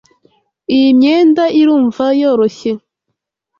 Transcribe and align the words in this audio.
Iyi 0.75 0.89
myenda 0.99 1.43
irumva 1.61 2.05
yoroshye. 2.21 2.71